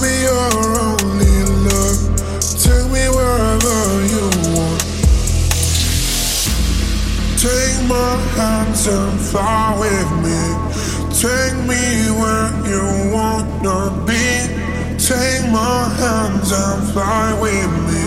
Be 0.00 0.08
your 0.22 0.48
only 0.80 1.36
love. 1.68 2.00
Take 2.40 2.88
me 2.90 3.04
wherever 3.12 3.78
you 4.08 4.24
want. 4.56 4.80
Take 7.36 7.78
my 7.86 8.16
hands 8.34 8.86
and 8.86 9.20
fly 9.20 9.76
with 9.78 10.10
me. 10.24 10.40
Take 11.12 11.56
me 11.68 12.08
where 12.18 12.50
you 12.66 13.12
wanna 13.12 13.90
be. 14.06 14.24
Take 14.96 15.44
my 15.52 15.84
hands 16.00 16.50
and 16.50 16.82
fly 16.92 17.38
with 17.38 17.72
me. 17.86 18.04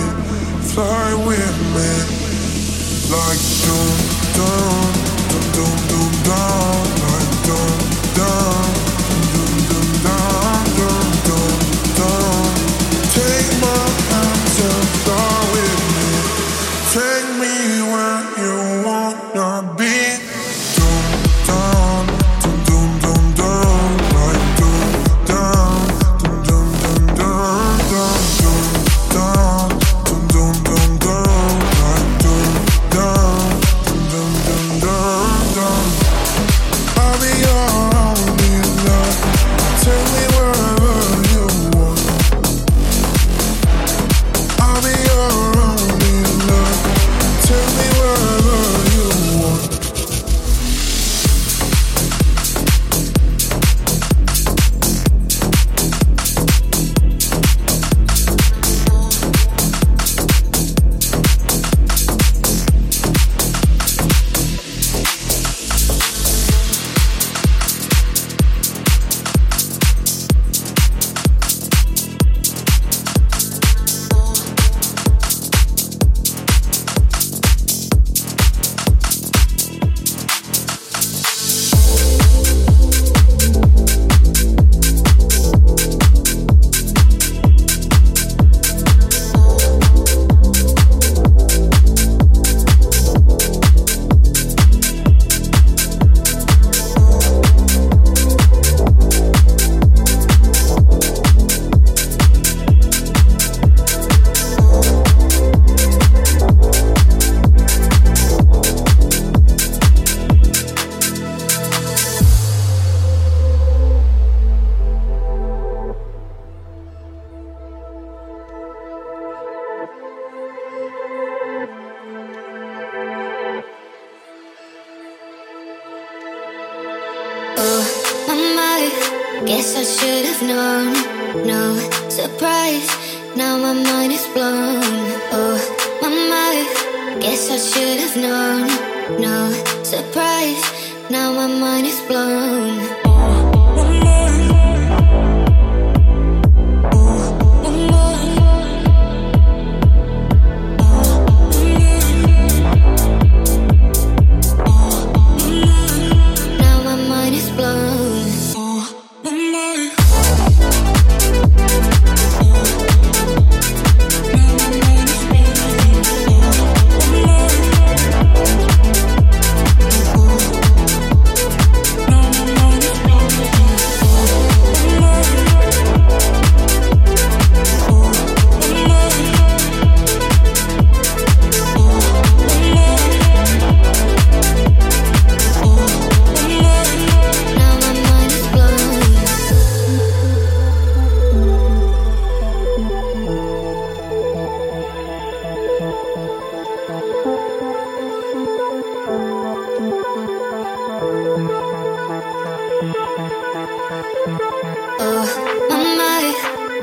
Fly 0.73 1.13
with 1.27 1.57
me. 1.75 1.91
Like 3.13 3.41
dum 3.63 3.97
dum 4.35 4.85
dum 5.53 5.53
dum 5.53 5.77
dum 5.89 6.11
dum 6.25 6.85
like 7.05 7.31
dum 7.45 7.77
dum. 8.15 8.64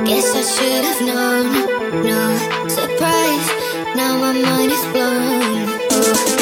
Guess 0.04 0.34
I 0.34 0.42
should 0.42 0.84
have 0.84 1.00
known. 1.02 2.04
No 2.04 2.68
surprise. 2.68 3.94
Now 3.94 4.18
my 4.18 4.32
mind 4.32 4.72
is 4.72 4.84
blown. 4.92 6.41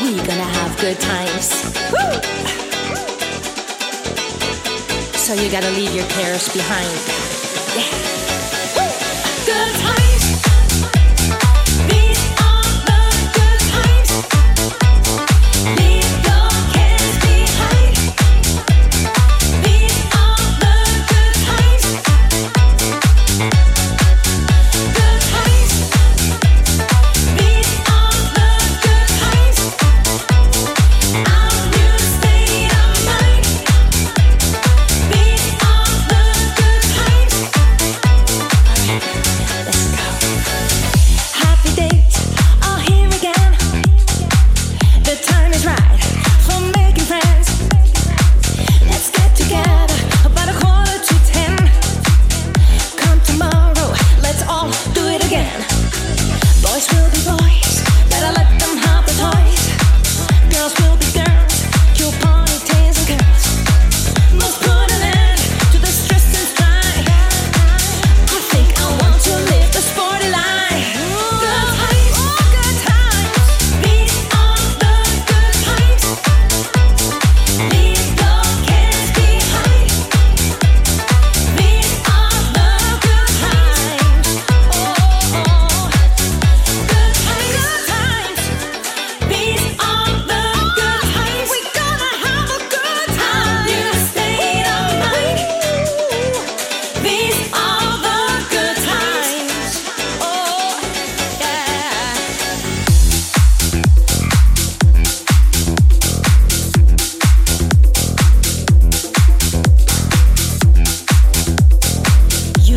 we 0.00 0.16
gonna 0.16 0.42
have 0.42 0.80
good 0.80 0.98
times. 0.98 1.64
Woo! 1.92 2.12
So 5.18 5.34
you 5.34 5.50
gotta 5.50 5.70
leave 5.70 5.94
your 5.94 6.06
cares 6.06 6.48
behind. 6.52 6.88
Yeah. 7.76 8.21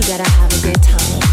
that 0.07 0.21
I 0.21 0.29
have 0.29 0.51
a 0.53 0.61
good 0.61 0.83
time. 0.83 1.24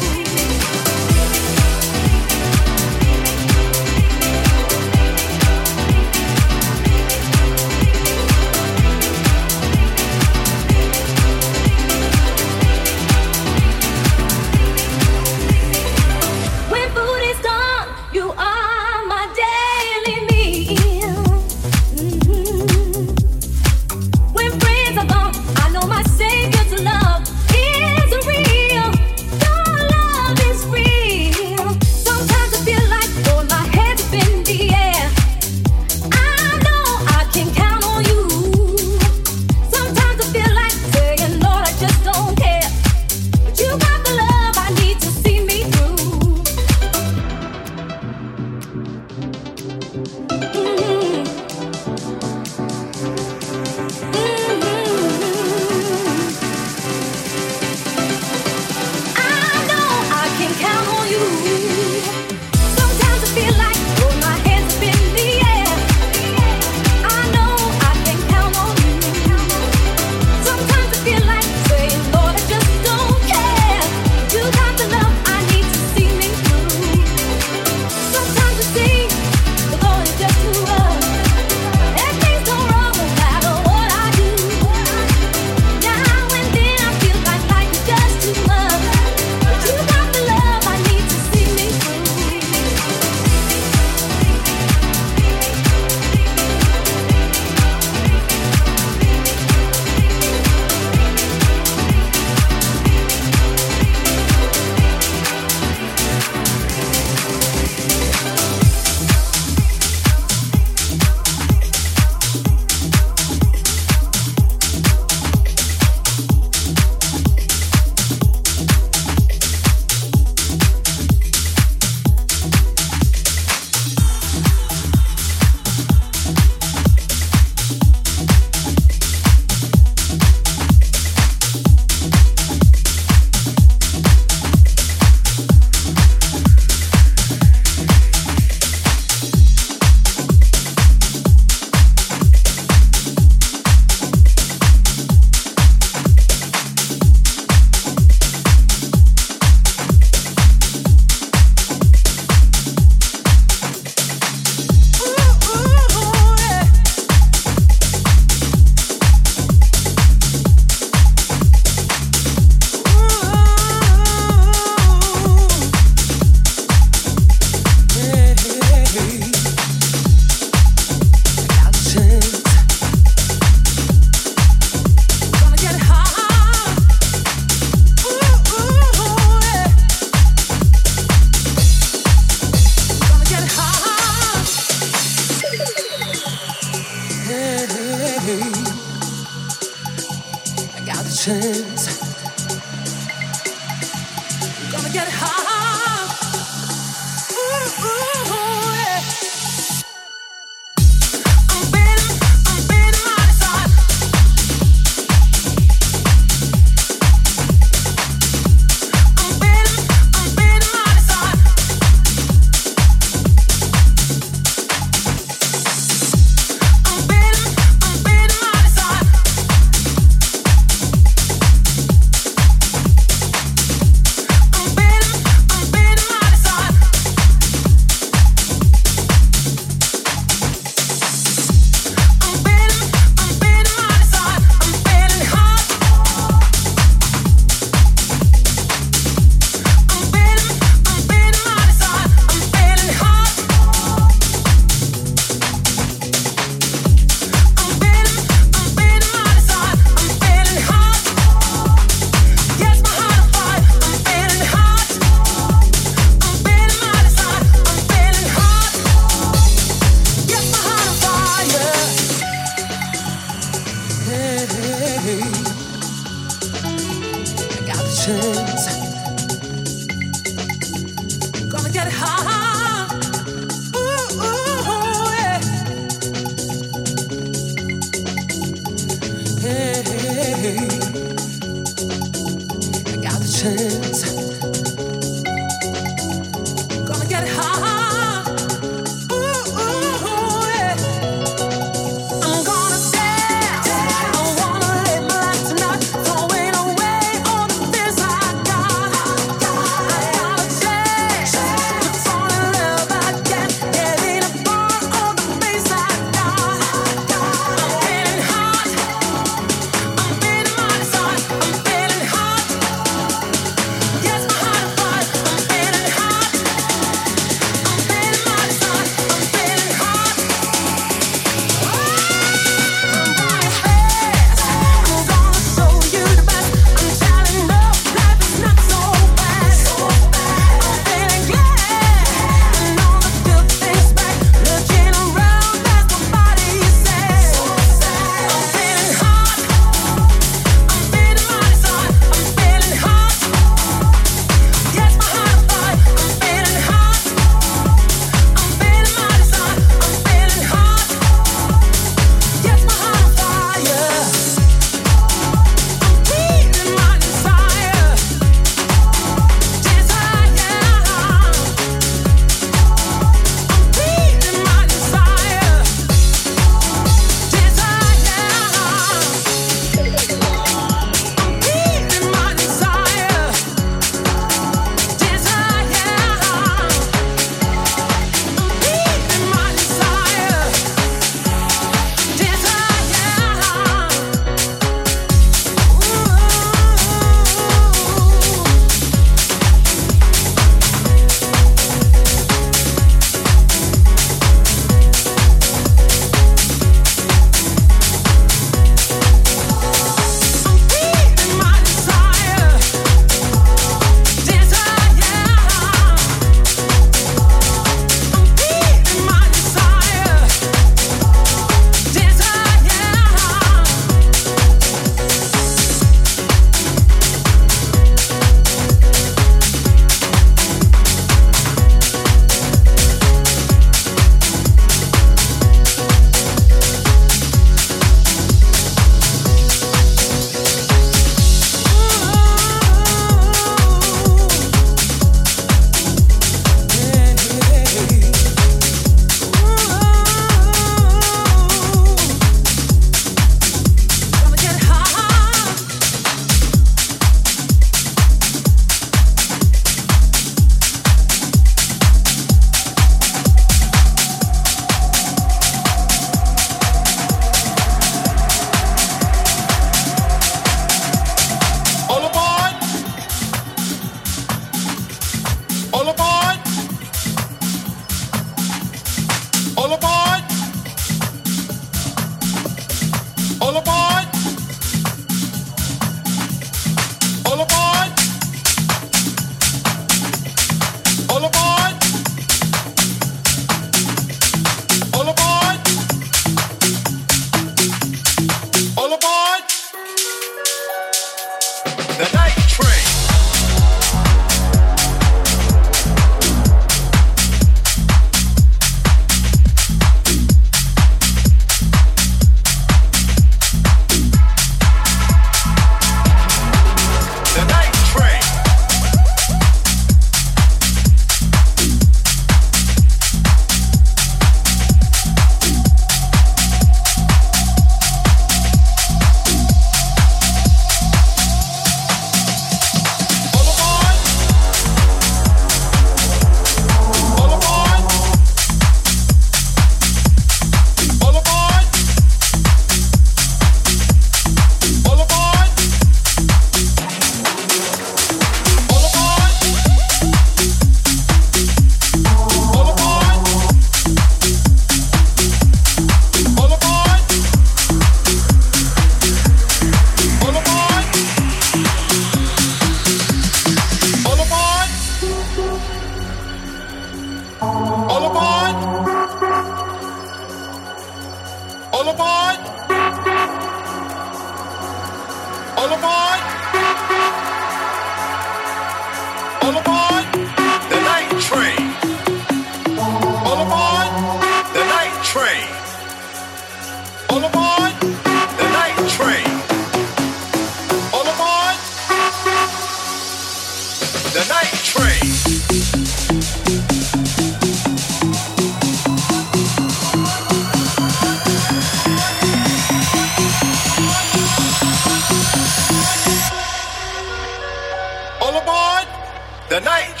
The 599.51 599.59
night 599.59 600.00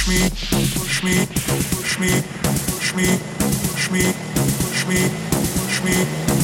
push 0.00 0.08
me, 0.08 0.30
push 0.30 1.04
me, 1.04 1.26
push 1.76 1.98
me, 4.88 5.02
push 5.66 5.82
me. 5.84 6.39